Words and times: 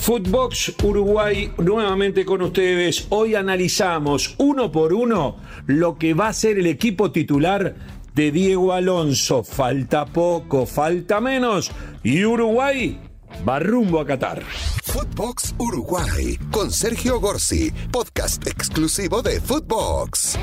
Footbox 0.00 0.72
Uruguay 0.82 1.52
nuevamente 1.58 2.24
con 2.24 2.40
ustedes. 2.40 3.06
Hoy 3.10 3.34
analizamos 3.34 4.34
uno 4.38 4.72
por 4.72 4.94
uno 4.94 5.36
lo 5.66 5.98
que 5.98 6.14
va 6.14 6.28
a 6.28 6.32
ser 6.32 6.58
el 6.58 6.66
equipo 6.66 7.12
titular 7.12 7.74
de 8.14 8.30
Diego 8.32 8.72
Alonso. 8.72 9.44
Falta 9.44 10.06
poco, 10.06 10.64
falta 10.64 11.20
menos 11.20 11.70
y 12.02 12.24
Uruguay 12.24 12.98
va 13.46 13.58
rumbo 13.58 14.00
a 14.00 14.06
Qatar. 14.06 14.42
Footbox 14.84 15.54
Uruguay 15.58 16.38
con 16.50 16.70
Sergio 16.70 17.20
Gorsi, 17.20 17.70
podcast 17.92 18.46
exclusivo 18.46 19.20
de 19.20 19.38
Footbox. 19.38 20.38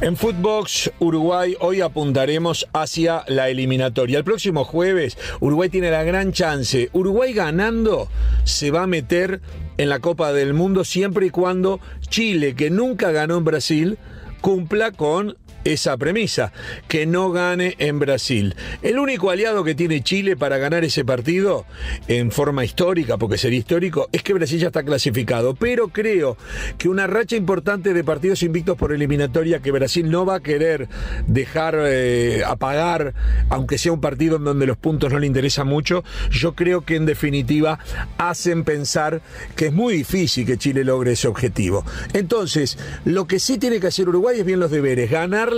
En 0.00 0.16
Footbox 0.16 0.92
Uruguay 1.00 1.56
hoy 1.58 1.80
apuntaremos 1.80 2.68
hacia 2.72 3.24
la 3.26 3.48
eliminatoria. 3.48 4.18
El 4.18 4.24
próximo 4.24 4.64
jueves 4.64 5.18
Uruguay 5.40 5.70
tiene 5.70 5.90
la 5.90 6.04
gran 6.04 6.30
chance. 6.30 6.88
Uruguay 6.92 7.32
ganando 7.32 8.08
se 8.44 8.70
va 8.70 8.84
a 8.84 8.86
meter 8.86 9.40
en 9.76 9.88
la 9.88 9.98
Copa 9.98 10.32
del 10.32 10.54
Mundo 10.54 10.84
siempre 10.84 11.26
y 11.26 11.30
cuando 11.30 11.80
Chile, 12.08 12.54
que 12.54 12.70
nunca 12.70 13.10
ganó 13.10 13.38
en 13.38 13.44
Brasil, 13.44 13.98
cumpla 14.40 14.92
con 14.92 15.36
esa 15.64 15.96
premisa, 15.96 16.52
que 16.88 17.06
no 17.06 17.30
gane 17.30 17.74
en 17.78 17.98
Brasil. 17.98 18.54
El 18.82 18.98
único 18.98 19.30
aliado 19.30 19.64
que 19.64 19.74
tiene 19.74 20.02
Chile 20.02 20.36
para 20.36 20.58
ganar 20.58 20.84
ese 20.84 21.04
partido 21.04 21.66
en 22.06 22.30
forma 22.30 22.64
histórica, 22.64 23.16
porque 23.18 23.38
sería 23.38 23.58
histórico, 23.58 24.08
es 24.12 24.22
que 24.22 24.34
Brasil 24.34 24.58
ya 24.58 24.68
está 24.68 24.82
clasificado. 24.82 25.54
Pero 25.54 25.88
creo 25.88 26.36
que 26.78 26.88
una 26.88 27.06
racha 27.06 27.36
importante 27.36 27.92
de 27.92 28.04
partidos 28.04 28.42
invictos 28.42 28.76
por 28.76 28.92
eliminatoria 28.92 29.60
que 29.60 29.70
Brasil 29.70 30.10
no 30.10 30.24
va 30.24 30.36
a 30.36 30.40
querer 30.40 30.88
dejar 31.26 31.76
eh, 31.78 32.42
apagar, 32.46 33.14
aunque 33.48 33.78
sea 33.78 33.92
un 33.92 34.00
partido 34.00 34.36
en 34.36 34.44
donde 34.44 34.66
los 34.66 34.76
puntos 34.76 35.12
no 35.12 35.18
le 35.18 35.26
interesan 35.26 35.66
mucho, 35.66 36.04
yo 36.30 36.54
creo 36.54 36.82
que 36.82 36.96
en 36.96 37.06
definitiva 37.06 37.78
hacen 38.18 38.64
pensar 38.64 39.22
que 39.56 39.66
es 39.66 39.72
muy 39.72 39.94
difícil 39.94 40.46
que 40.46 40.58
Chile 40.58 40.84
logre 40.84 41.12
ese 41.12 41.28
objetivo. 41.28 41.84
Entonces, 42.12 42.78
lo 43.04 43.26
que 43.26 43.38
sí 43.38 43.58
tiene 43.58 43.80
que 43.80 43.88
hacer 43.88 44.08
Uruguay 44.08 44.40
es 44.40 44.46
bien 44.46 44.60
los 44.60 44.70
deberes, 44.70 45.10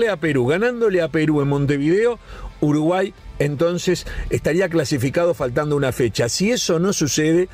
a 0.08 0.16
Perú, 0.16 0.46
ganándole 0.46 1.02
a 1.02 1.08
Perú 1.08 1.40
en 1.42 1.48
Montevideo, 1.48 2.18
Uruguay 2.60 3.12
entonces 3.40 4.06
estaría 4.28 4.68
clasificado 4.68 5.34
faltando 5.34 5.74
una 5.74 5.90
fecha. 5.90 6.28
Si 6.28 6.52
eso 6.52 6.78
no 6.78 6.92
sucede, 6.92 7.48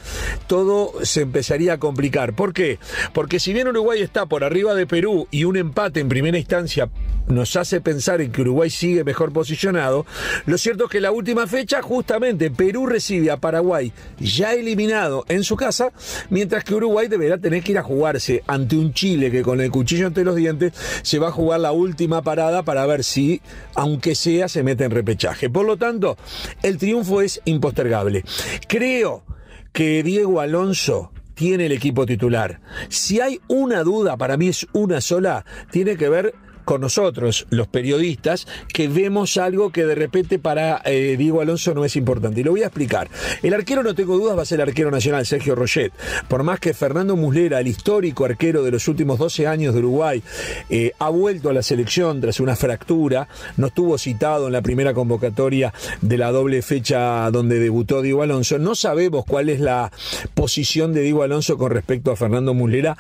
todo 0.46 0.92
se 1.02 1.22
empezaría 1.22 1.74
a 1.74 1.78
complicar. 1.78 2.34
¿Por 2.34 2.52
qué? 2.52 2.78
Porque 3.14 3.40
si 3.40 3.54
bien 3.54 3.68
Uruguay 3.68 4.02
está 4.02 4.26
por 4.26 4.44
arriba 4.44 4.74
de 4.74 4.86
Perú 4.86 5.28
y 5.30 5.44
un 5.44 5.56
empate 5.56 6.00
en 6.00 6.08
primera 6.08 6.36
instancia 6.36 6.90
nos 7.28 7.56
hace 7.56 7.80
pensar 7.80 8.20
en 8.20 8.30
que 8.30 8.42
Uruguay 8.42 8.70
sigue 8.70 9.02
mejor 9.02 9.32
posicionado, 9.32 10.06
lo 10.46 10.58
cierto 10.58 10.84
es 10.84 10.90
que 10.90 11.00
la 11.00 11.10
última 11.10 11.46
fecha 11.46 11.82
justamente 11.82 12.50
Perú 12.50 12.86
recibe 12.86 13.30
a 13.30 13.36
Paraguay 13.36 13.92
ya 14.18 14.54
eliminado 14.54 15.24
en 15.28 15.42
su 15.42 15.56
casa, 15.56 15.92
mientras 16.30 16.64
que 16.64 16.74
Uruguay 16.74 17.08
deberá 17.08 17.38
tener 17.38 17.62
que 17.62 17.72
ir 17.72 17.78
a 17.78 17.82
jugarse 17.82 18.42
ante 18.46 18.76
un 18.76 18.92
Chile 18.92 19.30
que 19.30 19.42
con 19.42 19.60
el 19.60 19.70
cuchillo 19.70 20.06
entre 20.06 20.24
los 20.24 20.36
dientes 20.36 20.72
se 21.02 21.18
va 21.18 21.28
a 21.28 21.32
jugar 21.32 21.60
la 21.60 21.72
última 21.72 22.22
parada 22.22 22.62
para 22.62 22.86
ver 22.86 23.04
si, 23.04 23.40
aunque 23.74 24.14
sea, 24.14 24.48
se 24.48 24.62
mete 24.62 24.84
en 24.84 24.90
repechaje. 24.90 25.50
Por 25.50 25.66
lo 25.66 25.75
tanto, 25.76 26.16
el 26.62 26.78
triunfo 26.78 27.20
es 27.20 27.40
impostergable. 27.44 28.24
Creo 28.68 29.24
que 29.72 30.02
Diego 30.02 30.40
Alonso 30.40 31.12
tiene 31.34 31.66
el 31.66 31.72
equipo 31.72 32.06
titular. 32.06 32.60
Si 32.88 33.20
hay 33.20 33.40
una 33.46 33.82
duda, 33.82 34.16
para 34.16 34.36
mí 34.36 34.48
es 34.48 34.66
una 34.72 35.00
sola, 35.00 35.44
tiene 35.70 35.96
que 35.96 36.08
ver 36.08 36.34
con 36.66 36.80
nosotros, 36.80 37.46
los 37.50 37.68
periodistas, 37.68 38.46
que 38.74 38.88
vemos 38.88 39.36
algo 39.36 39.70
que 39.70 39.86
de 39.86 39.94
repente 39.94 40.38
para 40.40 40.82
eh, 40.84 41.14
Diego 41.16 41.40
Alonso 41.40 41.72
no 41.74 41.84
es 41.84 41.94
importante. 41.94 42.40
Y 42.40 42.44
lo 42.44 42.50
voy 42.50 42.64
a 42.64 42.66
explicar. 42.66 43.08
El 43.42 43.54
arquero, 43.54 43.84
no 43.84 43.94
tengo 43.94 44.18
dudas, 44.18 44.36
va 44.36 44.42
a 44.42 44.44
ser 44.44 44.60
el 44.60 44.68
arquero 44.68 44.90
nacional, 44.90 45.24
Sergio 45.24 45.54
Roget. 45.54 45.92
Por 46.28 46.42
más 46.42 46.58
que 46.58 46.74
Fernando 46.74 47.14
Muslera, 47.14 47.60
el 47.60 47.68
histórico 47.68 48.24
arquero 48.24 48.64
de 48.64 48.72
los 48.72 48.88
últimos 48.88 49.18
12 49.18 49.46
años 49.46 49.74
de 49.74 49.80
Uruguay, 49.80 50.22
eh, 50.68 50.92
ha 50.98 51.08
vuelto 51.08 51.50
a 51.50 51.52
la 51.52 51.62
selección 51.62 52.20
tras 52.20 52.40
una 52.40 52.56
fractura, 52.56 53.28
no 53.56 53.68
estuvo 53.68 53.96
citado 53.96 54.48
en 54.48 54.52
la 54.52 54.60
primera 54.60 54.92
convocatoria 54.92 55.72
de 56.00 56.18
la 56.18 56.32
doble 56.32 56.62
fecha 56.62 57.30
donde 57.30 57.60
debutó 57.60 58.02
Diego 58.02 58.22
Alonso. 58.22 58.58
No 58.58 58.74
sabemos 58.74 59.24
cuál 59.24 59.50
es 59.50 59.60
la 59.60 59.92
posición 60.34 60.92
de 60.92 61.02
Diego 61.02 61.22
Alonso 61.22 61.56
con 61.58 61.70
respecto 61.70 62.10
a 62.10 62.16
Fernando 62.16 62.54
Muslera 62.54 62.96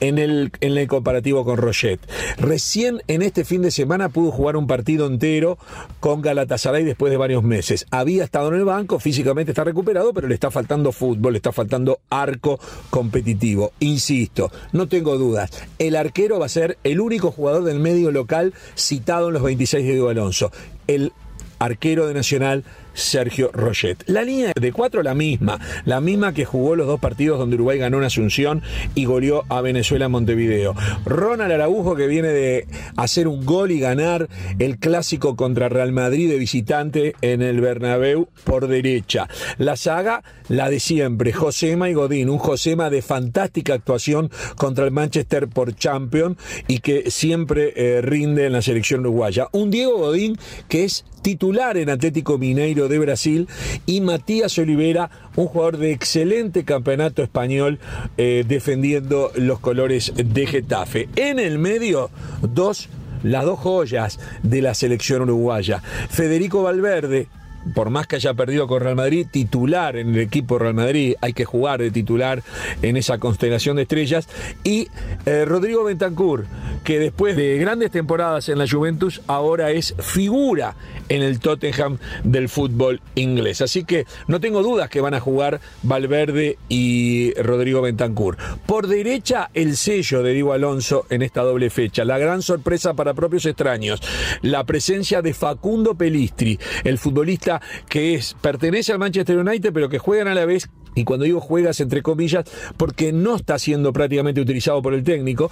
en 0.00 0.18
el, 0.18 0.50
en 0.60 0.76
el 0.76 0.88
comparativo 0.88 1.44
con 1.44 1.58
Roget. 1.58 2.00
Recién 2.38 3.03
en 3.08 3.22
este 3.22 3.44
fin 3.44 3.62
de 3.62 3.70
semana 3.70 4.08
pudo 4.08 4.30
jugar 4.30 4.56
un 4.56 4.66
partido 4.66 5.06
entero 5.06 5.58
con 6.00 6.22
Galatasaray 6.22 6.84
después 6.84 7.10
de 7.10 7.16
varios 7.16 7.42
meses. 7.42 7.86
Había 7.90 8.24
estado 8.24 8.48
en 8.48 8.54
el 8.56 8.64
banco, 8.64 8.98
físicamente 8.98 9.52
está 9.52 9.64
recuperado, 9.64 10.12
pero 10.12 10.28
le 10.28 10.34
está 10.34 10.50
faltando 10.50 10.92
fútbol, 10.92 11.32
le 11.32 11.38
está 11.38 11.52
faltando 11.52 12.00
arco 12.10 12.58
competitivo. 12.90 13.72
Insisto, 13.80 14.50
no 14.72 14.88
tengo 14.88 15.16
dudas, 15.18 15.50
el 15.78 15.96
arquero 15.96 16.38
va 16.38 16.46
a 16.46 16.50
ser 16.50 16.78
el 16.84 17.00
único 17.00 17.30
jugador 17.30 17.64
del 17.64 17.78
medio 17.78 18.10
local 18.10 18.54
citado 18.76 19.28
en 19.28 19.34
los 19.34 19.42
26 19.42 19.84
de 19.84 19.92
Diego 19.92 20.08
Alonso. 20.08 20.50
El 20.86 21.12
arquero 21.58 22.06
de 22.06 22.14
Nacional 22.14 22.64
Sergio 22.94 23.50
Roget. 23.52 24.02
La 24.06 24.22
línea 24.22 24.52
de 24.58 24.72
cuatro 24.72 25.02
la 25.02 25.14
misma, 25.14 25.60
la 25.84 26.00
misma 26.00 26.32
que 26.32 26.44
jugó 26.44 26.76
los 26.76 26.86
dos 26.86 27.00
partidos 27.00 27.38
donde 27.38 27.56
Uruguay 27.56 27.78
ganó 27.78 27.98
en 27.98 28.04
Asunción 28.04 28.62
y 28.94 29.04
goleó 29.04 29.44
a 29.48 29.60
Venezuela 29.60 30.06
en 30.06 30.12
Montevideo. 30.12 30.74
Ronald 31.04 31.52
Araujo 31.52 31.96
que 31.96 32.06
viene 32.06 32.28
de 32.28 32.66
hacer 32.96 33.28
un 33.28 33.44
gol 33.44 33.70
y 33.70 33.80
ganar 33.80 34.28
el 34.58 34.78
clásico 34.78 35.36
contra 35.36 35.68
Real 35.68 35.92
Madrid 35.92 36.30
de 36.30 36.38
visitante 36.38 37.14
en 37.20 37.42
el 37.42 37.60
Bernabéu 37.60 38.28
por 38.44 38.68
derecha. 38.68 39.28
La 39.58 39.76
saga, 39.76 40.22
la 40.48 40.70
de 40.70 40.80
siempre, 40.80 41.32
Josema 41.32 41.90
y 41.90 41.94
Godín, 41.94 42.30
un 42.30 42.38
Josema 42.38 42.90
de 42.90 43.02
fantástica 43.02 43.74
actuación 43.74 44.30
contra 44.56 44.84
el 44.84 44.90
Manchester 44.90 45.48
por 45.48 45.74
Champion 45.74 46.36
y 46.68 46.78
que 46.78 47.10
siempre 47.10 47.72
eh, 47.76 48.02
rinde 48.02 48.46
en 48.46 48.52
la 48.52 48.62
selección 48.62 49.00
uruguaya. 49.00 49.48
Un 49.52 49.70
Diego 49.70 49.98
Godín 49.98 50.38
que 50.68 50.84
es 50.84 51.04
titular 51.22 51.78
en 51.78 51.88
Atlético 51.88 52.36
Mineiro 52.36 52.83
de 52.88 52.98
Brasil, 52.98 53.48
y 53.86 54.00
Matías 54.00 54.58
Olivera, 54.58 55.10
un 55.36 55.46
jugador 55.46 55.78
de 55.78 55.92
excelente 55.92 56.64
campeonato 56.64 57.22
español 57.22 57.78
eh, 58.16 58.44
defendiendo 58.46 59.30
los 59.36 59.60
colores 59.60 60.12
de 60.16 60.46
Getafe. 60.46 61.08
En 61.16 61.38
el 61.38 61.58
medio, 61.58 62.10
dos 62.42 62.88
las 63.22 63.44
dos 63.44 63.58
joyas 63.58 64.20
de 64.42 64.62
la 64.62 64.74
selección 64.74 65.22
uruguaya. 65.22 65.82
Federico 66.10 66.62
Valverde, 66.62 67.28
por 67.74 67.90
más 67.90 68.06
que 68.06 68.16
haya 68.16 68.34
perdido 68.34 68.66
con 68.66 68.82
Real 68.82 68.96
Madrid, 68.96 69.26
titular 69.30 69.96
en 69.96 70.10
el 70.10 70.20
equipo 70.20 70.58
Real 70.58 70.74
Madrid, 70.74 71.14
hay 71.20 71.32
que 71.32 71.44
jugar 71.44 71.80
de 71.80 71.90
titular 71.90 72.42
en 72.82 72.96
esa 72.96 73.18
constelación 73.18 73.76
de 73.76 73.82
estrellas. 73.82 74.28
Y 74.62 74.88
eh, 75.26 75.44
Rodrigo 75.44 75.84
Bentancur, 75.84 76.46
que 76.84 76.98
después 76.98 77.36
de 77.36 77.58
grandes 77.58 77.90
temporadas 77.90 78.48
en 78.48 78.58
la 78.58 78.68
Juventus, 78.68 79.22
ahora 79.26 79.70
es 79.70 79.94
figura 79.98 80.76
en 81.08 81.22
el 81.22 81.40
Tottenham 81.40 81.98
del 82.22 82.48
fútbol 82.48 83.00
inglés. 83.14 83.60
Así 83.60 83.84
que 83.84 84.06
no 84.26 84.40
tengo 84.40 84.62
dudas 84.62 84.88
que 84.90 85.00
van 85.00 85.14
a 85.14 85.20
jugar 85.20 85.60
Valverde 85.82 86.58
y 86.68 87.32
Rodrigo 87.34 87.82
Bentancur. 87.82 88.36
Por 88.66 88.86
derecha, 88.86 89.50
el 89.54 89.76
sello 89.76 90.22
de 90.22 90.32
Diego 90.32 90.52
Alonso 90.52 91.06
en 91.10 91.22
esta 91.22 91.42
doble 91.42 91.70
fecha. 91.70 92.04
La 92.04 92.18
gran 92.18 92.42
sorpresa 92.42 92.94
para 92.94 93.14
propios 93.14 93.46
extraños, 93.46 94.00
la 94.42 94.64
presencia 94.64 95.22
de 95.22 95.34
Facundo 95.34 95.94
Pelistri, 95.94 96.58
el 96.84 96.98
futbolista 96.98 97.53
que 97.88 98.14
es, 98.14 98.34
pertenece 98.40 98.92
al 98.92 98.98
Manchester 98.98 99.38
United, 99.38 99.72
pero 99.72 99.88
que 99.88 99.98
juegan 99.98 100.28
a 100.28 100.34
la 100.34 100.44
vez 100.44 100.68
y 100.94 101.04
cuando 101.04 101.24
digo 101.24 101.40
juegas 101.40 101.80
entre 101.80 102.02
comillas, 102.02 102.44
porque 102.76 103.12
no 103.12 103.36
está 103.36 103.58
siendo 103.58 103.92
prácticamente 103.92 104.40
utilizado 104.40 104.80
por 104.80 104.94
el 104.94 105.02
técnico, 105.02 105.50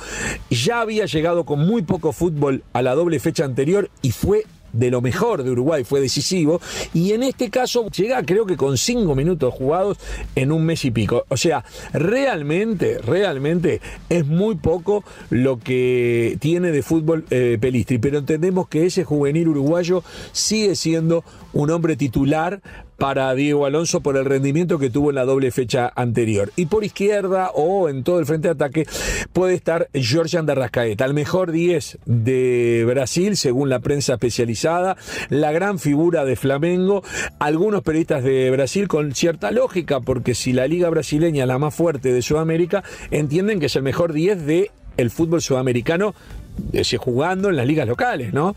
ya 0.51 0.81
había 0.81 1.07
llegado 1.07 1.45
con 1.45 1.67
muy 1.67 1.83
poco 1.83 2.13
fútbol 2.13 2.63
a 2.73 2.83
la 2.83 2.95
doble 2.95 3.19
fecha 3.19 3.45
anterior 3.45 3.91
y 4.03 4.13
fue 4.13 4.45
de 4.73 4.91
lo 4.91 5.01
mejor 5.01 5.43
de 5.43 5.51
Uruguay, 5.51 5.85
fue 5.85 6.01
decisivo, 6.01 6.61
y 6.95 7.13
en 7.13 7.23
este 7.23 7.51
caso 7.51 7.89
llega 7.91 8.23
creo 8.23 8.47
que 8.47 8.57
con 8.57 8.77
cinco 8.79 9.15
minutos 9.15 9.55
jugados 9.55 9.99
en 10.35 10.53
un 10.53 10.65
mes 10.65 10.85
y 10.85 10.91
pico. 10.91 11.25
O 11.29 11.37
sea, 11.37 11.65
realmente, 11.93 12.99
realmente 12.99 13.81
es 14.09 14.27
muy 14.27 14.57
poco 14.57 15.05
lo 15.31 15.59
que 15.59 16.37
tiene 16.41 16.71
de 16.71 16.83
fútbol 16.83 17.25
eh, 17.31 17.59
Pelistri, 17.61 17.99
pero 17.99 18.19
entendemos 18.19 18.69
que 18.69 18.87
ese 18.87 19.05
juvenil 19.05 19.49
uruguayo 19.49 20.03
sigue 20.33 20.77
siendo 20.77 21.25
un 21.53 21.71
hombre 21.71 21.97
titular 21.97 22.61
para 22.97 23.35
Diego 23.35 23.67
Alonso 23.67 24.01
por 24.01 24.17
el 24.17 24.25
rendimiento 24.25 24.79
que 24.79 24.91
tuvo 24.91 25.11
en 25.11 25.17
la 25.17 25.25
doble 25.25 25.51
fecha 25.51 25.93
anterior. 25.95 26.53
Y 26.57 26.67
por 26.67 26.85
izquierda 26.85 27.51
o 27.55 27.89
en 27.89 28.05
todo 28.05 28.19
el 28.19 28.27
frente 28.27 28.49
de 28.49 28.53
ataque 28.53 28.87
puede 29.33 29.55
estar 29.55 29.89
Georgian 29.93 30.47
de 30.47 30.53
Arrascaeta, 30.53 31.05
el 31.05 31.15
mejor 31.15 31.53
10 31.53 31.99
de 32.07 32.85
Brasil 32.87 33.37
según 33.37 33.69
la 33.69 33.81
prensa 33.81 34.15
especializada, 34.15 34.97
la 35.29 35.53
gran 35.53 35.79
figura 35.79 36.25
de 36.25 36.37
Flamengo, 36.37 37.03
algunos 37.39 37.83
periodistas 37.83 38.25
de 38.25 38.51
Brasil 38.51 38.89
con 38.89 39.15
cierta 39.15 39.51
lógica, 39.51 40.01
porque 40.01 40.35
si 40.35 40.53
la 40.53 40.67
liga 40.67 40.89
brasileña 40.91 41.45
es 41.45 41.49
la 41.49 41.59
más 41.59 41.75
fuerte 41.75 42.13
de 42.13 42.23
Sudamérica, 42.23 42.85
entienden 43.11 43.61
que 43.61 43.67
es 43.67 43.77
el 43.77 43.83
mejor 43.83 44.13
10 44.13 44.47
de 44.47 44.71
el 44.97 45.11
fútbol 45.11 45.41
sudamericano 45.41 46.15
jugando 46.99 47.49
en 47.49 47.57
las 47.57 47.67
ligas 47.67 47.87
locales, 47.87 48.33
¿no? 48.33 48.55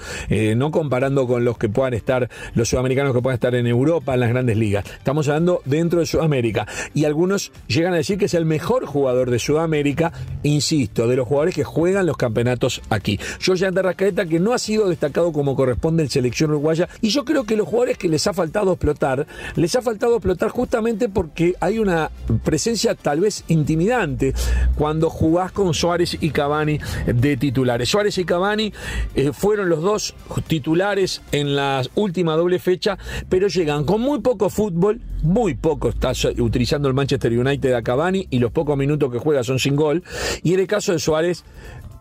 no 0.56 0.72
comparando 0.72 1.28
con 1.28 1.46
los 1.46 1.58
que 1.58 1.70
puedan 1.70 1.94
estar, 1.94 2.30
los 2.54 2.70
sudamericanos 2.70 3.14
que 3.14 3.22
puedan 3.22 3.36
estar 3.36 3.56
en 3.56 3.68
Europa, 3.68 4.14
en 4.14 4.20
las 4.20 4.30
grandes 4.30 4.58
ligas. 4.58 4.86
Estamos 4.98 5.28
hablando 5.28 5.62
dentro 5.66 6.00
de 6.00 6.06
Sudamérica. 6.06 6.68
Y 6.94 7.06
algunos 7.06 7.52
llegan 7.68 7.94
a 7.94 7.98
decir 7.98 8.18
que 8.18 8.26
es 8.26 8.34
el 8.34 8.46
mejor 8.46 8.86
jugador 8.86 9.30
de 9.30 9.40
Sudamérica, 9.40 10.12
insisto, 10.44 11.08
de 11.08 11.16
los 11.16 11.28
jugadores 11.28 11.56
que 11.56 11.64
juegan 11.64 12.06
los 12.06 12.18
campeonatos 12.18 12.82
aquí. 12.90 13.20
George 13.40 13.70
de 13.72 13.82
Rascaeta, 13.82 14.26
que 14.26 14.40
no 14.40 14.54
ha 14.54 14.60
sido 14.60 14.90
destacado 14.90 15.32
como 15.32 15.56
corresponde 15.56 16.04
en 16.04 16.10
selección 16.10 16.52
uruguaya, 16.52 16.88
y 17.02 17.10
yo 17.10 17.26
creo 17.26 17.44
que 17.44 17.56
los 17.56 17.68
jugadores 17.68 17.98
que 17.98 18.10
les 18.10 18.26
ha 18.28 18.34
faltado 18.34 18.74
explotar, 18.74 19.26
les 19.56 19.76
ha 19.76 19.82
faltado 19.82 20.16
explotar 20.16 20.50
justamente 20.50 21.10
porque 21.10 21.56
hay 21.60 21.80
una 21.80 22.12
presencia 22.44 22.96
tal 22.96 23.22
vez 23.22 23.44
intimidante 23.48 24.34
cuando 24.76 25.10
jugás 25.10 25.52
con 25.52 25.74
Suárez 25.74 26.18
y 26.20 26.30
Cavani 26.30 26.80
de 27.06 27.38
titulares. 27.38 27.85
Suárez 27.86 28.18
y 28.18 28.26
Cavani 28.26 28.74
eh, 29.16 29.32
fueron 29.34 29.70
los 29.70 29.82
dos 29.82 30.16
titulares 30.48 31.22
en 31.32 31.56
la 31.56 31.84
última 31.96 32.36
doble 32.36 32.60
fecha, 32.60 32.98
pero 33.30 33.48
llegan 33.48 33.84
con 33.86 34.02
muy 34.02 34.22
poco 34.22 34.50
fútbol, 34.50 35.02
muy 35.24 35.56
poco 35.56 35.90
está 35.90 36.12
utilizando 36.38 36.88
el 36.88 36.94
Manchester 36.94 37.32
United 37.38 37.74
a 37.74 37.82
Cavani 37.82 38.28
y 38.30 38.40
los 38.40 38.52
pocos 38.52 38.78
minutos 38.78 39.12
que 39.12 39.20
juega 39.20 39.44
son 39.44 39.60
sin 39.60 39.76
gol. 39.76 40.04
Y 40.44 40.54
en 40.54 40.60
el 40.60 40.68
caso 40.68 40.92
de 40.92 41.00
Suárez, 41.00 41.44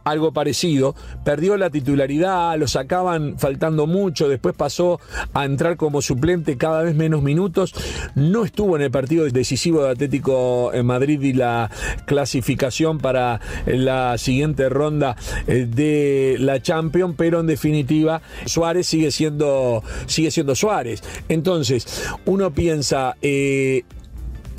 algo 0.05 0.33
parecido. 0.33 0.95
Perdió 1.25 1.57
la 1.57 1.71
titularidad, 1.71 2.57
lo 2.59 2.69
sacaban 2.69 3.39
faltando 3.39 3.87
mucho, 3.87 4.29
después 4.29 4.55
pasó 4.55 5.01
a 5.33 5.45
entrar 5.45 5.77
como 5.77 6.03
suplente 6.03 6.57
cada 6.57 6.83
vez 6.83 6.95
menos 6.95 7.23
minutos. 7.23 7.75
No 8.15 8.45
estuvo 8.45 8.77
en 8.77 8.83
el 8.83 8.91
partido 8.91 9.25
decisivo 9.25 9.83
de 9.83 9.91
Atlético 9.91 10.73
en 10.73 10.87
Madrid 10.87 11.21
y 11.23 11.33
la 11.33 11.71
clasificación 12.07 12.99
para 12.99 13.41
la 13.67 14.19
siguiente 14.19 14.69
ronda 14.69 15.17
eh, 15.47 15.67
de 15.69 16.37
la 16.39 16.61
Champions, 16.61 17.15
pero 17.17 17.41
en 17.41 17.47
definitiva 17.47 18.23
Suárez 18.47 18.87
sigue 18.87 19.11
siendo, 19.11 19.83
sigue 20.07 20.31
siendo 20.31 20.55
Suárez. 20.55 21.03
Entonces, 21.29 22.05
uno 22.27 22.53
piensa, 22.53 23.17
eh, 23.23 23.85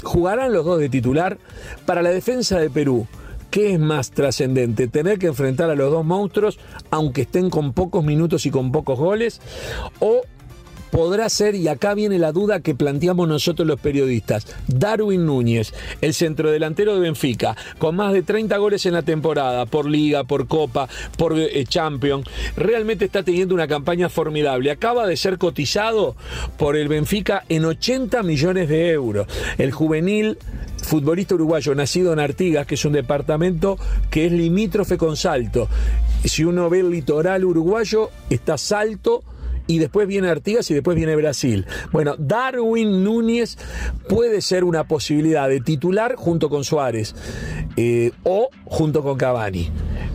¿jugarán 0.04 0.54
los 0.54 0.66
dos 0.66 0.80
de 0.80 0.90
titular? 0.90 1.38
Para 1.86 2.02
la 2.02 2.10
defensa 2.10 2.60
de 2.60 2.70
Perú 2.70 3.08
¿Qué 3.56 3.72
es 3.72 3.80
más 3.80 4.12
trascendente? 4.12 4.90
¿Tener 4.90 5.18
que 5.18 5.28
enfrentar 5.28 5.69
a 5.69 5.75
los 5.75 5.90
dos 5.90 6.04
monstruos, 6.04 6.60
aunque 6.92 7.22
estén 7.22 7.50
con 7.50 7.72
pocos 7.72 8.04
minutos 8.04 8.46
y 8.46 8.52
con 8.52 8.74
pocos 8.74 9.00
goles? 9.00 9.40
¿O 10.02 10.24
podrá 10.92 11.30
ser, 11.30 11.56
y 11.56 11.69
acá 11.69 11.94
viene 11.94 12.19
la 12.19 12.34
duda 12.34 12.60
que 12.60 12.75
planteamos 12.75 13.30
nosotros 13.30 13.66
los 13.66 13.80
periodistas, 13.80 14.46
Darwin 14.68 15.25
Núñez, 15.25 15.74
el 16.02 16.13
centrodelantero 16.13 16.96
de 16.96 17.00
Benfica, 17.00 17.56
con 17.78 17.96
más 17.96 18.12
de 18.12 18.24
30 18.24 18.57
goles 18.57 18.86
en 18.86 18.94
la 18.94 19.04
temporada, 19.04 19.66
por 19.66 19.90
liga, 19.90 20.25
por 20.25 20.48
copa, 20.48 20.90
por 21.18 21.40
eh, 21.40 21.63
champion, 21.66 22.25
realmente 22.58 23.06
está 23.06 23.24
teniendo 23.24 23.56
una 23.56 23.69
campaña 23.69 24.10
formidable. 24.10 24.69
Acaba 24.69 25.08
de 25.08 25.16
ser 25.16 25.38
cotizado 25.38 26.18
por 26.58 26.75
el 26.75 26.90
Benfica 26.90 27.46
en 27.48 27.63
80 27.63 28.22
millones 28.24 28.68
de 28.68 28.92
euros. 28.92 29.28
El 29.58 29.72
juvenil 29.72 30.38
futbolista 30.86 31.36
uruguayo 31.36 31.76
nacido 31.76 32.14
en 32.14 32.20
Artigas, 32.20 32.66
que 32.66 32.76
es 32.76 32.86
un 32.86 32.94
departamento 32.94 33.78
que 34.10 34.26
es 34.28 34.32
limítrofe 34.32 34.98
con 34.98 35.18
Salto. 35.18 35.68
Si 36.24 36.44
uno 36.44 36.70
ve 36.70 36.80
el 36.80 36.92
litoral 36.92 37.44
uruguayo, 37.44 38.10
está 38.30 38.58
Salto 38.58 39.24
y 39.68 39.80
después 39.80 40.08
viene 40.08 40.30
Artigas 40.30 40.70
y 40.72 40.74
después 40.74 40.96
viene 40.96 41.16
Brasil. 41.16 41.66
Bueno, 41.92 42.16
Darwin 42.18 43.04
Núñez 43.04 43.58
puede 44.08 44.42
ser 44.42 44.64
una 44.64 44.88
posibilidad 44.88 45.50
de 45.50 45.60
titular 45.60 46.16
junto 46.16 46.50
con 46.50 46.64
Suárez 46.64 47.16
eh, 47.76 48.12
o 48.24 48.50
junto 48.66 49.04
con 49.04 49.18
Cavani. 49.18 49.70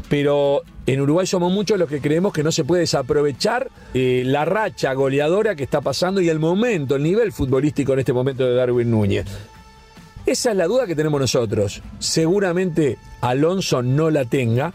Pero 0.09 0.63
en 0.87 1.01
Uruguay 1.01 1.27
somos 1.27 1.53
muchos 1.53 1.79
los 1.79 1.89
que 1.89 2.01
creemos 2.01 2.33
que 2.33 2.43
no 2.43 2.53
se 2.53 2.65
puede 2.65 2.81
desaprovechar 2.81 3.71
eh, 3.95 4.23
la 4.27 4.45
racha 4.45 4.93
goleadora 4.93 5.55
que 5.55 5.65
está 5.65 5.81
pasando 5.81 6.21
y 6.21 6.29
el 6.29 6.39
momento, 6.39 6.97
el 6.97 7.03
nivel 7.03 7.33
futbolístico 7.33 7.93
en 7.93 8.01
este 8.01 8.13
momento 8.13 8.45
de 8.45 8.55
Darwin 8.55 8.91
Núñez. 8.91 9.27
Esa 10.31 10.53
es 10.53 10.57
la 10.57 10.69
duda 10.69 10.87
que 10.87 10.95
tenemos 10.95 11.21
nosotros. 11.21 11.83
Seguramente 11.99 12.99
Alonso 13.21 13.83
no 13.83 14.11
la 14.11 14.25
tenga 14.25 14.73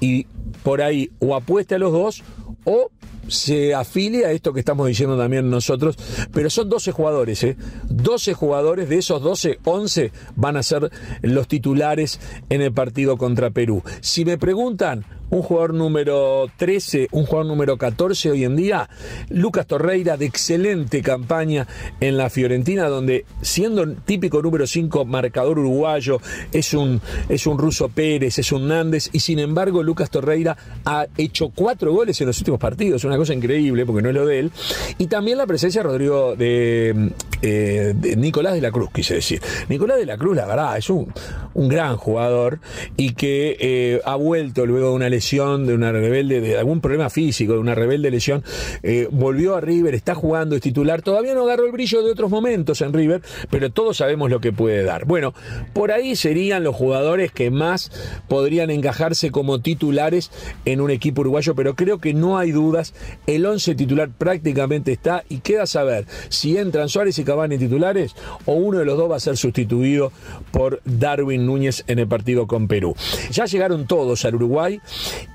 y 0.00 0.26
por 0.62 0.82
ahí 0.82 1.10
o 1.18 1.34
apueste 1.34 1.76
a 1.76 1.78
los 1.78 1.92
dos 1.92 2.22
o 2.64 2.90
se 3.26 3.74
afilia 3.74 4.28
a 4.28 4.32
esto 4.32 4.52
que 4.52 4.60
estamos 4.60 4.86
diciendo 4.86 5.16
también 5.16 5.48
nosotros, 5.48 5.96
pero 6.30 6.50
son 6.50 6.68
12 6.68 6.92
jugadores, 6.92 7.42
¿eh? 7.42 7.56
12 7.88 8.34
jugadores, 8.34 8.90
de 8.90 8.98
esos 8.98 9.22
12, 9.22 9.60
11 9.64 10.12
van 10.36 10.58
a 10.58 10.62
ser 10.62 10.90
los 11.22 11.48
titulares 11.48 12.20
en 12.50 12.60
el 12.60 12.74
partido 12.74 13.16
contra 13.16 13.48
Perú. 13.48 13.82
Si 14.02 14.26
me 14.26 14.36
preguntan, 14.36 15.06
un 15.30 15.42
jugador 15.42 15.74
número 15.74 16.46
13, 16.56 17.08
un 17.12 17.26
jugador 17.26 17.46
número 17.46 17.76
14 17.76 18.30
hoy 18.30 18.44
en 18.44 18.56
día, 18.56 18.88
Lucas 19.28 19.66
Torreira 19.66 20.16
de 20.16 20.26
excelente 20.26 21.02
campaña 21.02 21.66
en 22.00 22.16
la 22.16 22.30
Fiorentina, 22.30 22.88
donde 22.88 23.24
siendo 23.42 23.86
típico 23.92 24.42
número 24.42 24.66
5 24.66 25.04
marcador 25.04 25.58
uruguayo, 25.58 26.20
es 26.52 26.74
un, 26.74 27.00
es 27.28 27.46
un 27.46 27.58
ruso 27.58 27.88
Pérez, 27.88 28.38
es 28.38 28.52
un 28.52 28.68
Nández, 28.68 29.10
y 29.12 29.20
sin 29.20 29.38
embargo 29.38 29.82
Lucas 29.82 30.10
Torreira 30.10 30.56
ha 30.84 31.06
hecho 31.16 31.50
cuatro 31.54 31.92
goles 31.92 32.20
en 32.20 32.26
los 32.26 32.38
últimos 32.38 32.60
partidos, 32.60 33.04
una 33.04 33.16
cosa 33.16 33.34
increíble 33.34 33.84
porque 33.86 34.02
no 34.02 34.08
es 34.08 34.14
lo 34.14 34.26
de 34.26 34.40
él, 34.40 34.52
y 34.98 35.06
también 35.06 35.38
la 35.38 35.46
presencia 35.46 35.82
de 35.82 35.88
Rodrigo 35.88 36.36
de, 36.36 37.12
eh, 37.42 37.94
Nicolás 38.16 38.54
de 38.54 38.60
la 38.60 38.70
Cruz, 38.70 38.90
quise 38.92 39.14
decir. 39.14 39.40
Nicolás 39.68 39.98
de 39.98 40.06
la 40.06 40.16
Cruz, 40.16 40.36
la 40.36 40.46
verdad, 40.46 40.76
es 40.76 40.90
un, 40.90 41.12
un 41.54 41.68
gran 41.68 41.96
jugador 41.96 42.60
y 42.96 43.14
que 43.14 43.56
eh, 43.60 44.00
ha 44.04 44.14
vuelto 44.16 44.66
luego 44.66 44.90
de 44.90 44.94
una 44.94 45.10
de 45.18 45.74
una 45.74 45.92
rebelde, 45.92 46.40
de 46.40 46.58
algún 46.58 46.80
problema 46.80 47.10
físico, 47.10 47.52
de 47.52 47.58
una 47.58 47.74
rebelde 47.74 48.10
lesión, 48.10 48.42
eh, 48.82 49.08
volvió 49.10 49.56
a 49.56 49.60
River, 49.60 49.94
está 49.94 50.14
jugando, 50.14 50.56
es 50.56 50.62
titular, 50.62 51.02
todavía 51.02 51.34
no 51.34 51.42
agarró 51.42 51.66
el 51.66 51.72
brillo 51.72 52.02
de 52.02 52.10
otros 52.10 52.30
momentos 52.30 52.80
en 52.80 52.92
River, 52.92 53.20
pero 53.50 53.70
todos 53.70 53.98
sabemos 53.98 54.30
lo 54.30 54.40
que 54.40 54.52
puede 54.52 54.82
dar. 54.84 55.04
Bueno, 55.04 55.34
por 55.72 55.92
ahí 55.92 56.16
serían 56.16 56.64
los 56.64 56.74
jugadores 56.74 57.32
que 57.32 57.50
más 57.50 57.90
podrían 58.28 58.70
encajarse 58.70 59.30
como 59.30 59.60
titulares 59.60 60.30
en 60.64 60.80
un 60.80 60.90
equipo 60.90 61.20
uruguayo, 61.20 61.54
pero 61.54 61.74
creo 61.74 61.98
que 61.98 62.14
no 62.14 62.38
hay 62.38 62.52
dudas, 62.52 62.94
el 63.26 63.44
11 63.44 63.74
titular 63.74 64.08
prácticamente 64.16 64.92
está 64.92 65.24
y 65.28 65.38
queda 65.38 65.66
saber 65.66 66.06
si 66.28 66.56
entran 66.56 66.88
Suárez 66.88 67.18
y 67.18 67.24
Cavani 67.24 67.58
titulares 67.58 68.14
o 68.46 68.54
uno 68.54 68.78
de 68.78 68.84
los 68.84 68.96
dos 68.96 69.10
va 69.10 69.16
a 69.16 69.20
ser 69.20 69.36
sustituido 69.36 70.12
por 70.52 70.80
Darwin 70.84 71.44
Núñez 71.44 71.84
en 71.86 71.98
el 71.98 72.08
partido 72.08 72.46
con 72.46 72.68
Perú. 72.68 72.94
Ya 73.30 73.44
llegaron 73.44 73.86
todos 73.86 74.24
al 74.24 74.36
Uruguay 74.36 74.80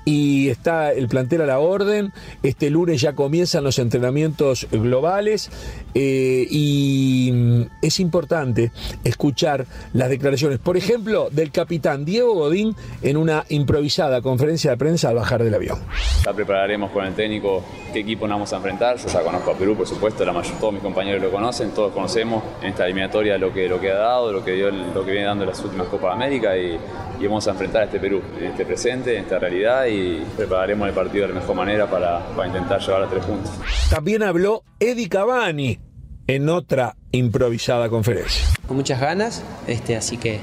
y 0.04 0.48
está 0.48 0.92
el 0.92 1.08
plantel 1.08 1.42
a 1.42 1.46
la 1.46 1.58
orden. 1.58 2.12
Este 2.42 2.70
lunes 2.70 3.00
ya 3.00 3.14
comienzan 3.14 3.64
los 3.64 3.78
entrenamientos 3.78 4.66
globales 4.70 5.50
eh, 5.94 6.46
y 6.50 7.66
es 7.82 8.00
importante 8.00 8.70
escuchar 9.04 9.66
las 9.92 10.08
declaraciones, 10.10 10.58
por 10.58 10.76
ejemplo, 10.76 11.28
del 11.30 11.50
capitán 11.50 12.04
Diego 12.04 12.34
Godín 12.34 12.74
en 13.02 13.16
una 13.16 13.44
improvisada 13.48 14.20
conferencia 14.20 14.72
de 14.72 14.76
prensa 14.76 15.08
al 15.08 15.16
bajar 15.16 15.42
del 15.42 15.54
avión. 15.54 15.78
Ya 16.24 16.32
prepararemos 16.32 16.90
con 16.90 17.04
el 17.04 17.14
técnico 17.14 17.62
qué 17.92 18.00
equipo 18.00 18.26
nos 18.26 18.36
vamos 18.36 18.52
a 18.52 18.56
enfrentar. 18.56 18.96
Yo 18.98 19.08
ya 19.08 19.22
conozco 19.22 19.52
a 19.52 19.54
Perú, 19.54 19.76
por 19.76 19.86
supuesto, 19.86 20.24
la 20.24 20.32
mayor, 20.32 20.58
todos 20.58 20.72
mis 20.72 20.82
compañeros 20.82 21.22
lo 21.22 21.30
conocen, 21.30 21.70
todos 21.70 21.92
conocemos 21.92 22.42
en 22.60 22.68
esta 22.68 22.84
eliminatoria 22.84 23.38
lo 23.38 23.52
que, 23.52 23.68
lo 23.68 23.80
que 23.80 23.90
ha 23.90 23.96
dado, 23.96 24.32
lo 24.32 24.44
que, 24.44 24.52
dio, 24.52 24.70
lo 24.70 25.04
que 25.04 25.12
viene 25.12 25.26
dando 25.26 25.44
las 25.44 25.60
últimas 25.60 25.88
Copas 25.88 26.10
de 26.10 26.24
América 26.24 26.56
y, 26.56 26.78
y 27.20 27.26
vamos 27.26 27.46
a 27.46 27.52
enfrentar 27.52 27.82
a 27.82 27.84
este 27.84 28.00
Perú 28.00 28.20
en 28.38 28.46
este 28.46 28.64
presente, 28.64 29.16
en 29.16 29.22
esta 29.22 29.38
realidad 29.38 29.63
y 29.88 30.22
prepararemos 30.36 30.88
el 30.88 30.94
partido 30.94 31.26
de 31.26 31.32
la 31.32 31.40
mejor 31.40 31.56
manera 31.56 31.86
para, 31.88 32.20
para 32.36 32.48
intentar 32.48 32.80
llevar 32.80 33.02
a 33.02 33.08
tres 33.08 33.24
puntos. 33.24 33.50
También 33.88 34.22
habló 34.22 34.62
Eddie 34.78 35.08
Cavani 35.08 35.78
en 36.26 36.48
otra 36.50 36.96
improvisada 37.12 37.88
conferencia. 37.88 38.46
Con 38.66 38.76
muchas 38.76 39.00
ganas, 39.00 39.42
este, 39.66 39.96
así 39.96 40.18
que 40.18 40.40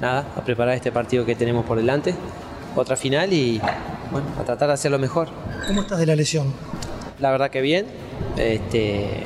nada, 0.00 0.26
a 0.36 0.42
preparar 0.42 0.74
este 0.74 0.90
partido 0.90 1.26
que 1.26 1.34
tenemos 1.34 1.66
por 1.66 1.76
delante, 1.76 2.14
otra 2.74 2.96
final 2.96 3.32
y 3.32 3.60
bueno, 4.10 4.26
a 4.40 4.44
tratar 4.44 4.68
de 4.68 4.74
hacerlo 4.74 4.98
mejor. 4.98 5.28
¿Cómo 5.66 5.82
estás 5.82 5.98
de 5.98 6.06
la 6.06 6.16
lesión? 6.16 6.52
La 7.20 7.30
verdad 7.30 7.50
que 7.50 7.60
bien, 7.60 7.86
este, 8.36 9.24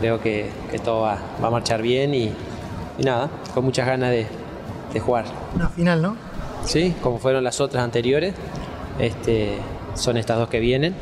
creo 0.00 0.20
que, 0.20 0.50
todo 0.84 1.00
va, 1.00 1.18
a 1.42 1.50
marchar 1.50 1.82
bien 1.82 2.14
y, 2.14 2.32
nada, 3.04 3.28
con 3.54 3.64
muchas 3.64 3.86
ganas 3.86 4.10
de, 4.10 4.26
de 4.92 5.00
jugar. 5.00 5.24
Una 5.54 5.68
final, 5.68 6.00
¿no? 6.00 6.16
Sí, 6.64 6.94
como 7.02 7.18
fueron 7.18 7.44
las 7.44 7.60
otras 7.60 7.82
anteriores, 7.82 8.34
este, 8.98 9.56
son 9.94 10.16
estas 10.16 10.38
dos 10.38 10.48
que 10.48 10.60
vienen, 10.60 10.94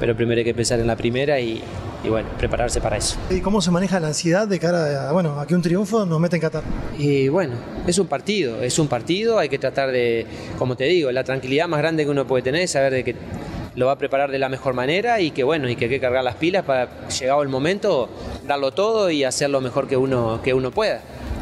pero 0.00 0.16
primero 0.16 0.38
hay 0.38 0.44
que 0.44 0.54
pensar 0.54 0.78
en 0.80 0.86
la 0.86 0.96
primera 0.96 1.40
y, 1.40 1.62
bueno, 2.08 2.28
prepararse 2.38 2.80
para 2.80 2.96
eso. 2.96 3.16
¿Y 3.30 3.40
cómo 3.40 3.60
se 3.60 3.70
maneja 3.70 3.98
la 3.98 4.08
ansiedad 4.08 4.46
de 4.46 4.58
cara 4.58 5.08
a, 5.08 5.12
bueno, 5.12 5.40
a 5.40 5.46
que 5.46 5.54
un 5.54 5.62
triunfo 5.62 6.06
nos 6.06 6.20
mete 6.20 6.36
en 6.36 6.42
Qatar? 6.42 6.62
Y 6.98 7.28
bueno, 7.28 7.54
es 7.86 7.98
un 7.98 8.06
partido, 8.06 8.62
es 8.62 8.78
un 8.78 8.88
partido, 8.88 9.38
hay 9.38 9.48
que 9.48 9.58
tratar 9.58 9.90
de, 9.90 10.26
como 10.58 10.76
te 10.76 10.84
digo, 10.84 11.10
la 11.12 11.24
tranquilidad 11.24 11.68
más 11.68 11.80
grande 11.80 12.04
que 12.04 12.10
uno 12.10 12.26
puede 12.26 12.42
tener 12.42 12.62
es 12.62 12.70
saber 12.70 12.92
de 12.92 13.04
que 13.04 13.16
lo 13.74 13.86
va 13.86 13.92
a 13.92 13.98
preparar 13.98 14.30
de 14.30 14.38
la 14.38 14.48
mejor 14.48 14.74
manera 14.74 15.20
y 15.20 15.30
que 15.32 15.44
bueno, 15.44 15.68
y 15.68 15.76
que 15.76 15.84
hay 15.84 15.90
que 15.90 16.00
cargar 16.00 16.24
las 16.24 16.36
pilas 16.36 16.64
para 16.64 17.08
llegado 17.08 17.42
el 17.42 17.48
momento 17.48 18.08
darlo 18.46 18.72
todo 18.72 19.10
y 19.10 19.24
hacer 19.24 19.50
lo 19.50 19.60
mejor 19.60 19.86
que 19.86 19.96
uno, 19.96 20.40
que 20.42 20.54
uno 20.54 20.70
pueda. 20.70 21.00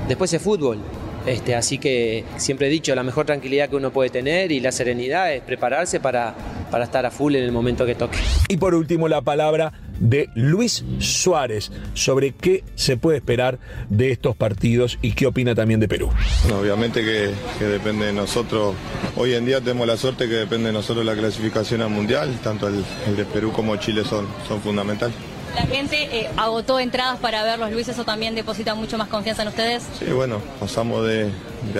Después 0.08 0.32
es 0.32 0.42
fútbol, 0.42 0.78
este, 1.26 1.54
así 1.54 1.78
que 1.78 2.24
siempre 2.36 2.66
he 2.66 2.70
dicho, 2.70 2.94
la 2.94 3.02
mejor 3.02 3.26
tranquilidad 3.26 3.68
que 3.68 3.76
uno 3.76 3.92
puede 3.92 4.10
tener 4.10 4.52
y 4.52 4.60
la 4.60 4.72
serenidad 4.72 5.32
es 5.32 5.42
prepararse 5.42 6.00
para, 6.00 6.34
para 6.70 6.84
estar 6.84 7.06
a 7.06 7.10
full 7.10 7.34
en 7.34 7.44
el 7.44 7.52
momento 7.52 7.86
que 7.86 7.94
toque. 7.94 8.18
Y 8.48 8.56
por 8.56 8.74
último, 8.74 9.08
la 9.08 9.22
palabra 9.22 9.72
de 10.00 10.28
Luis 10.34 10.84
Suárez 10.98 11.70
sobre 11.94 12.32
qué 12.32 12.64
se 12.74 12.96
puede 12.96 13.18
esperar 13.18 13.58
de 13.88 14.10
estos 14.10 14.36
partidos 14.36 14.98
y 15.02 15.12
qué 15.12 15.26
opina 15.26 15.54
también 15.54 15.80
de 15.80 15.88
Perú. 15.88 16.10
Bueno, 16.42 16.60
obviamente 16.60 17.04
que, 17.04 17.30
que, 17.58 17.64
depende 17.64 18.06
de 18.06 18.12
nosotros. 18.12 18.74
Hoy 19.16 19.34
en 19.34 19.46
día 19.46 19.60
tenemos 19.60 19.86
la 19.86 19.96
suerte 19.96 20.28
que 20.28 20.34
depende 20.34 20.66
de 20.68 20.72
nosotros 20.72 21.04
la 21.04 21.14
clasificación 21.14 21.80
al 21.82 21.90
Mundial, 21.90 22.38
tanto 22.42 22.68
el, 22.68 22.84
el 23.06 23.16
de 23.16 23.24
Perú 23.24 23.52
como 23.52 23.76
Chile 23.76 24.04
son, 24.04 24.26
son 24.48 24.60
fundamentales. 24.60 25.14
La 25.54 25.62
gente 25.62 26.08
eh, 26.10 26.30
agotó 26.36 26.78
entradas 26.80 27.18
para 27.20 27.42
verlos, 27.44 27.70
Luis, 27.70 27.88
¿eso 27.88 28.04
también 28.04 28.34
deposita 28.34 28.74
mucho 28.74 28.98
más 28.98 29.08
confianza 29.08 29.42
en 29.42 29.48
ustedes? 29.48 29.84
Sí, 29.98 30.06
bueno, 30.06 30.40
pasamos 30.58 31.06
de, 31.06 31.30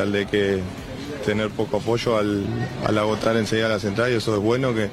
al 0.01 0.13
de 0.13 0.27
que 0.27 0.61
tener 1.25 1.51
poco 1.51 1.79
apoyo 1.79 2.17
al, 2.17 2.45
al 2.87 2.99
agotar 2.99 3.37
enseguida 3.37 3.69
las 3.69 3.85
entradas 3.85 4.13
y 4.13 4.17
eso 4.17 4.35
es 4.35 4.41
bueno 4.41 4.75
que 4.75 4.91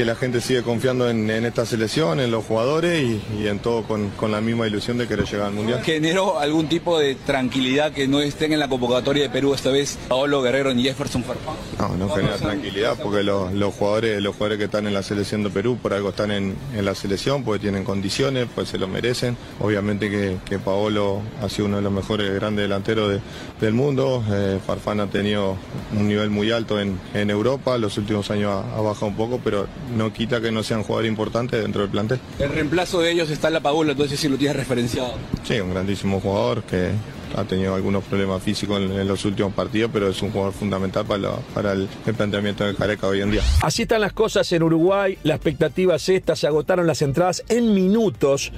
que 0.00 0.06
la 0.06 0.16
gente 0.16 0.40
sigue 0.40 0.62
confiando 0.62 1.10
en, 1.10 1.28
en, 1.28 1.44
esta 1.44 1.66
selección, 1.66 2.20
en 2.20 2.30
los 2.30 2.46
jugadores 2.46 3.02
y, 3.02 3.20
y 3.38 3.48
en 3.48 3.58
todo 3.58 3.82
con, 3.82 4.08
con, 4.12 4.32
la 4.32 4.40
misma 4.40 4.66
ilusión 4.66 4.96
de 4.96 5.06
querer 5.06 5.26
llegar 5.26 5.48
al 5.48 5.52
Mundial. 5.52 5.82
¿Generó 5.82 6.38
algún 6.38 6.70
tipo 6.70 6.98
de 6.98 7.16
tranquilidad 7.16 7.92
que 7.92 8.08
no 8.08 8.20
estén 8.20 8.54
en 8.54 8.60
la 8.60 8.68
convocatoria 8.68 9.24
de 9.24 9.28
Perú 9.28 9.52
esta 9.52 9.68
vez 9.68 9.98
Paolo 10.08 10.40
Guerrero 10.40 10.72
ni 10.72 10.84
Jefferson 10.84 11.22
Farfán? 11.22 11.54
No, 11.78 11.96
no 11.98 12.08
genera 12.14 12.38
tranquilidad 12.38 12.96
porque 13.02 13.22
los, 13.22 13.52
los, 13.52 13.74
jugadores, 13.74 14.22
los 14.22 14.36
jugadores 14.36 14.56
que 14.56 14.64
están 14.64 14.86
en 14.86 14.94
la 14.94 15.02
selección 15.02 15.42
de 15.42 15.50
Perú 15.50 15.76
por 15.76 15.92
algo 15.92 16.08
están 16.08 16.30
en, 16.30 16.56
en 16.74 16.84
la 16.86 16.94
selección, 16.94 17.44
porque 17.44 17.60
tienen 17.60 17.84
condiciones, 17.84 18.48
pues 18.54 18.70
se 18.70 18.78
lo 18.78 18.88
merecen. 18.88 19.36
Obviamente 19.58 20.08
que, 20.08 20.38
que 20.46 20.58
Paolo 20.58 21.20
ha 21.42 21.50
sido 21.50 21.66
uno 21.66 21.76
de 21.76 21.82
los 21.82 21.92
mejores 21.92 22.32
grandes 22.32 22.62
delanteros 22.62 23.10
de, 23.10 23.20
del 23.60 23.74
mundo. 23.74 24.24
Eh, 24.30 24.60
Farfán 24.66 25.00
ha 25.00 25.08
tenido 25.08 25.58
un 25.94 26.08
nivel 26.08 26.30
muy 26.30 26.50
alto 26.52 26.80
en, 26.80 26.98
en 27.12 27.28
Europa, 27.28 27.76
los 27.76 27.98
últimos 27.98 28.30
años 28.30 28.50
ha, 28.50 28.78
ha 28.78 28.80
bajado 28.80 29.08
un 29.08 29.16
poco, 29.16 29.38
pero 29.44 29.66
no 29.96 30.12
quita 30.12 30.40
que 30.40 30.50
no 30.50 30.62
sean 30.62 30.82
jugadores 30.82 31.08
importantes 31.08 31.60
dentro 31.62 31.82
del 31.82 31.90
plantel. 31.90 32.20
El 32.38 32.50
reemplazo 32.50 33.00
de 33.00 33.12
ellos 33.12 33.30
está 33.30 33.48
en 33.48 33.54
la 33.54 33.60
Paula, 33.60 33.92
entonces 33.92 34.18
sí 34.18 34.28
lo 34.28 34.36
tienes 34.36 34.56
referenciado. 34.56 35.14
Sí, 35.44 35.60
un 35.60 35.70
grandísimo 35.70 36.20
jugador 36.20 36.62
que 36.62 36.90
ha 37.36 37.44
tenido 37.44 37.74
algunos 37.74 38.04
problemas 38.04 38.42
físicos 38.42 38.80
en, 38.80 39.06
los 39.06 39.24
últimos 39.24 39.52
partidos, 39.52 39.90
pero 39.92 40.08
es 40.08 40.20
un 40.22 40.30
jugador 40.30 40.52
fundamental 40.52 41.04
para, 41.06 41.72
el, 41.72 41.88
planteamiento 42.16 42.64
de 42.64 42.74
Careca 42.74 43.06
hoy 43.06 43.20
en 43.20 43.30
día. 43.30 43.42
Así 43.62 43.82
están 43.82 44.00
las 44.00 44.12
cosas 44.12 44.50
en 44.52 44.62
Uruguay, 44.62 45.18
la 45.22 45.34
expectativa 45.34 45.96
es 45.96 46.08
esta, 46.08 46.36
se 46.36 46.46
agotaron 46.46 46.86
las 46.86 47.02
entradas 47.02 47.44
en 47.48 47.74
minutos. 47.74 48.52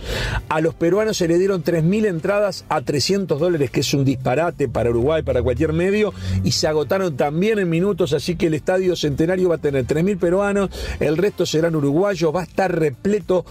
A 0.49 0.61
los 0.61 0.75
peruanos 0.75 1.17
se 1.17 1.29
le 1.29 1.39
dieron 1.39 1.63
3.000 1.63 2.07
entradas 2.07 2.65
a 2.69 2.81
300 2.81 3.39
dólares, 3.39 3.71
que 3.71 3.81
es 3.81 3.95
un 3.95 4.05
disparate 4.05 4.69
para 4.69 4.91
Uruguay, 4.91 5.23
para 5.23 5.43
cualquier 5.43 5.73
medio, 5.73 6.13
y 6.45 6.53
se 6.53 6.67
agotaron 6.67 7.17
también 7.17 7.59
en 7.59 7.69
minutos, 7.69 8.13
así 8.13 8.37
que 8.37 8.47
el 8.47 8.55
Estadio 8.55 8.97
Centenario 8.97 9.49
va 9.49 9.57
a 9.57 9.59
tener 9.59 9.87
3.000 9.87 10.19
peruanos, 10.19 10.71
el 11.01 11.17
resto 11.17 11.47
serán 11.47 11.77
uruguayos, 11.77 12.35
va 12.35 12.41
a 12.41 12.45
estar 12.45 12.79
repleto 12.79 13.45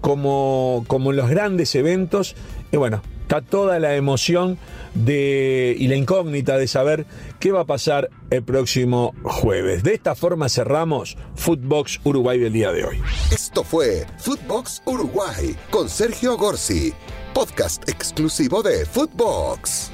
como, 0.00 0.84
como 0.86 1.10
en 1.10 1.16
los 1.16 1.30
grandes 1.30 1.74
eventos. 1.74 2.34
Y 2.72 2.76
bueno, 2.76 3.02
toda 3.42 3.78
la 3.78 3.96
emoción 3.96 4.58
de, 4.94 5.74
y 5.78 5.88
la 5.88 5.96
incógnita 5.96 6.56
de 6.56 6.66
saber 6.66 7.06
qué 7.40 7.52
va 7.52 7.60
a 7.60 7.64
pasar 7.66 8.10
el 8.30 8.42
próximo 8.42 9.14
jueves. 9.22 9.82
De 9.82 9.94
esta 9.94 10.14
forma 10.14 10.48
cerramos 10.48 11.16
Footbox 11.34 12.00
Uruguay 12.04 12.38
del 12.38 12.52
día 12.52 12.72
de 12.72 12.84
hoy. 12.84 13.02
Esto 13.30 13.64
fue 13.64 14.06
Footbox 14.18 14.82
Uruguay 14.86 15.56
con 15.70 15.88
Sergio 15.88 16.36
Gorsi, 16.36 16.92
podcast 17.32 17.88
exclusivo 17.88 18.62
de 18.62 18.86
Footbox. 18.86 19.90